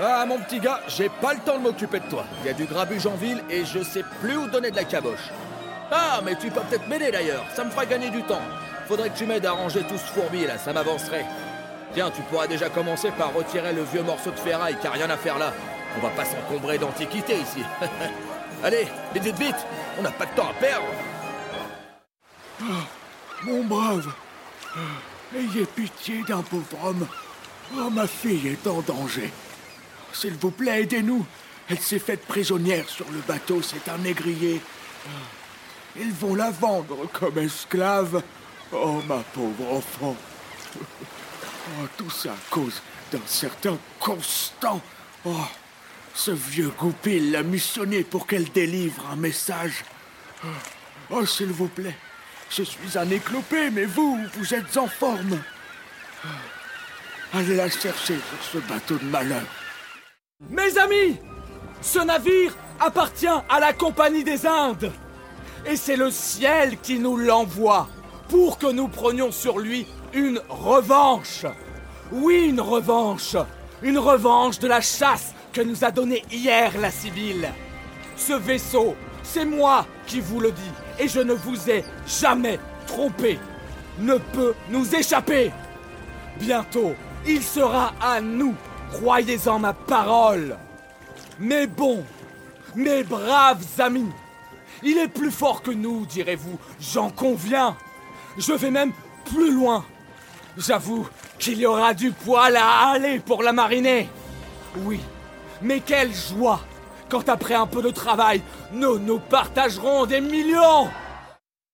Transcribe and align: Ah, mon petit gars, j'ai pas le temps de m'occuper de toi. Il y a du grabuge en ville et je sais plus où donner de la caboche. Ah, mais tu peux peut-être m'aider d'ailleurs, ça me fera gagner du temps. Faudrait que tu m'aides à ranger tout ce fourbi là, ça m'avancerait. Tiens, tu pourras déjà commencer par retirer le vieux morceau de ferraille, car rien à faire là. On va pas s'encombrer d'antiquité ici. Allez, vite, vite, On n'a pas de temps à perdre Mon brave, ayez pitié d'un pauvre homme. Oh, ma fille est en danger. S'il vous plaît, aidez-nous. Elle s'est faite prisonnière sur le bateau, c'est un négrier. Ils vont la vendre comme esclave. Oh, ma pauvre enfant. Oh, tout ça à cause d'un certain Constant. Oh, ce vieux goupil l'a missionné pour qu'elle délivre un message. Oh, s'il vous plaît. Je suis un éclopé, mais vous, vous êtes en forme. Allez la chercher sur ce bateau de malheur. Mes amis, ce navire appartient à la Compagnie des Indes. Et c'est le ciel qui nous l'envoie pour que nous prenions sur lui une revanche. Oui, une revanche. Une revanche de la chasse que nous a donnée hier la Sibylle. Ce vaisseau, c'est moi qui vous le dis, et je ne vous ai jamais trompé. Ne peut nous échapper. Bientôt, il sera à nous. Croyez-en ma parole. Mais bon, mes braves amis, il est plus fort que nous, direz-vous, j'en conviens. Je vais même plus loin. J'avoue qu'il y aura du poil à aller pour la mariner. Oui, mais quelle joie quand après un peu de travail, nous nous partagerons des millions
Ah, 0.00 0.24
mon 0.26 0.38
petit 0.38 0.60
gars, 0.60 0.80
j'ai 0.86 1.08
pas 1.08 1.34
le 1.34 1.40
temps 1.40 1.58
de 1.58 1.62
m'occuper 1.64 1.98
de 1.98 2.08
toi. 2.08 2.24
Il 2.40 2.46
y 2.46 2.50
a 2.50 2.52
du 2.52 2.66
grabuge 2.66 3.04
en 3.08 3.16
ville 3.16 3.42
et 3.50 3.64
je 3.64 3.82
sais 3.82 4.04
plus 4.20 4.36
où 4.36 4.46
donner 4.46 4.70
de 4.70 4.76
la 4.76 4.84
caboche. 4.84 5.32
Ah, 5.90 6.20
mais 6.24 6.36
tu 6.36 6.52
peux 6.52 6.60
peut-être 6.60 6.86
m'aider 6.86 7.10
d'ailleurs, 7.10 7.44
ça 7.52 7.64
me 7.64 7.70
fera 7.70 7.84
gagner 7.84 8.08
du 8.10 8.22
temps. 8.22 8.40
Faudrait 8.86 9.10
que 9.10 9.18
tu 9.18 9.26
m'aides 9.26 9.44
à 9.44 9.52
ranger 9.52 9.82
tout 9.82 9.98
ce 9.98 10.12
fourbi 10.12 10.46
là, 10.46 10.56
ça 10.56 10.72
m'avancerait. 10.72 11.26
Tiens, 11.94 12.12
tu 12.14 12.22
pourras 12.22 12.46
déjà 12.46 12.68
commencer 12.68 13.10
par 13.18 13.34
retirer 13.34 13.72
le 13.72 13.82
vieux 13.82 14.02
morceau 14.04 14.30
de 14.30 14.38
ferraille, 14.38 14.76
car 14.80 14.92
rien 14.92 15.10
à 15.10 15.16
faire 15.16 15.36
là. 15.36 15.52
On 15.96 16.00
va 16.00 16.10
pas 16.10 16.24
s'encombrer 16.24 16.78
d'antiquité 16.78 17.34
ici. 17.34 17.64
Allez, 18.62 18.86
vite, 19.14 19.36
vite, 19.36 19.66
On 19.98 20.02
n'a 20.02 20.12
pas 20.12 20.26
de 20.26 20.30
temps 20.30 20.48
à 20.48 20.54
perdre 20.60 20.86
Mon 23.44 23.64
brave, 23.64 24.12
ayez 25.34 25.64
pitié 25.64 26.22
d'un 26.28 26.42
pauvre 26.42 26.84
homme. 26.84 27.06
Oh, 27.76 27.90
ma 27.90 28.06
fille 28.06 28.46
est 28.48 28.66
en 28.68 28.80
danger. 28.80 29.32
S'il 30.12 30.34
vous 30.34 30.50
plaît, 30.50 30.82
aidez-nous. 30.82 31.24
Elle 31.68 31.80
s'est 31.80 31.98
faite 31.98 32.24
prisonnière 32.26 32.88
sur 32.88 33.06
le 33.10 33.18
bateau, 33.26 33.60
c'est 33.62 33.90
un 33.90 33.98
négrier. 33.98 34.60
Ils 35.96 36.12
vont 36.12 36.34
la 36.34 36.50
vendre 36.50 37.08
comme 37.12 37.38
esclave. 37.38 38.22
Oh, 38.72 39.02
ma 39.06 39.18
pauvre 39.18 39.72
enfant. 39.72 40.16
Oh, 41.70 41.86
tout 41.98 42.08
ça 42.08 42.32
à 42.32 42.36
cause 42.50 42.80
d'un 43.12 43.20
certain 43.26 43.76
Constant. 44.00 44.80
Oh, 45.26 45.44
ce 46.14 46.30
vieux 46.30 46.72
goupil 46.78 47.30
l'a 47.30 47.42
missionné 47.42 48.04
pour 48.04 48.26
qu'elle 48.26 48.50
délivre 48.50 49.04
un 49.12 49.16
message. 49.16 49.84
Oh, 51.10 51.26
s'il 51.26 51.48
vous 51.48 51.68
plaît. 51.68 51.96
Je 52.48 52.62
suis 52.62 52.96
un 52.96 53.10
éclopé, 53.10 53.68
mais 53.68 53.84
vous, 53.84 54.18
vous 54.34 54.54
êtes 54.54 54.78
en 54.78 54.86
forme. 54.86 55.42
Allez 57.34 57.56
la 57.56 57.68
chercher 57.68 58.16
sur 58.16 58.42
ce 58.52 58.58
bateau 58.66 58.96
de 58.96 59.04
malheur. 59.04 59.44
Mes 60.50 60.78
amis, 60.78 61.16
ce 61.80 61.98
navire 61.98 62.56
appartient 62.78 63.26
à 63.26 63.58
la 63.58 63.72
Compagnie 63.72 64.22
des 64.22 64.46
Indes. 64.46 64.92
Et 65.66 65.74
c'est 65.74 65.96
le 65.96 66.12
ciel 66.12 66.78
qui 66.78 67.00
nous 67.00 67.16
l'envoie 67.16 67.88
pour 68.28 68.56
que 68.56 68.70
nous 68.70 68.86
prenions 68.86 69.32
sur 69.32 69.58
lui 69.58 69.84
une 70.14 70.40
revanche. 70.48 71.44
Oui, 72.12 72.50
une 72.50 72.60
revanche. 72.60 73.34
Une 73.82 73.98
revanche 73.98 74.60
de 74.60 74.68
la 74.68 74.80
chasse 74.80 75.34
que 75.52 75.60
nous 75.60 75.84
a 75.84 75.90
donnée 75.90 76.22
hier 76.30 76.70
la 76.80 76.92
Sibylle. 76.92 77.52
Ce 78.16 78.32
vaisseau, 78.32 78.94
c'est 79.24 79.44
moi 79.44 79.86
qui 80.06 80.20
vous 80.20 80.38
le 80.38 80.52
dis, 80.52 80.72
et 81.00 81.08
je 81.08 81.20
ne 81.20 81.34
vous 81.34 81.68
ai 81.68 81.84
jamais 82.06 82.60
trompé. 82.86 83.40
Ne 83.98 84.18
peut 84.32 84.54
nous 84.70 84.94
échapper. 84.94 85.50
Bientôt, 86.38 86.94
il 87.26 87.42
sera 87.42 87.92
à 88.00 88.20
nous. 88.20 88.54
Croyez-en 88.92 89.58
ma 89.58 89.72
parole. 89.72 90.56
Mais 91.38 91.66
bon, 91.66 92.04
mes 92.74 93.02
braves 93.04 93.64
amis, 93.78 94.10
il 94.82 94.98
est 94.98 95.08
plus 95.08 95.30
fort 95.30 95.62
que 95.62 95.70
nous, 95.70 96.06
direz-vous, 96.06 96.58
j'en 96.80 97.10
conviens. 97.10 97.76
Je 98.36 98.52
vais 98.52 98.70
même 98.70 98.92
plus 99.24 99.52
loin. 99.52 99.84
J'avoue 100.56 101.06
qu'il 101.38 101.58
y 101.58 101.66
aura 101.66 101.94
du 101.94 102.10
poil 102.12 102.56
à 102.56 102.90
aller 102.90 103.20
pour 103.20 103.42
la 103.42 103.52
mariner. 103.52 104.08
Oui, 104.78 105.00
mais 105.62 105.80
quelle 105.80 106.12
joie 106.12 106.60
quand 107.08 107.28
après 107.28 107.54
un 107.54 107.66
peu 107.66 107.82
de 107.82 107.90
travail, 107.90 108.42
nous 108.72 108.98
nous 108.98 109.18
partagerons 109.18 110.04
des 110.06 110.20
millions 110.20 110.88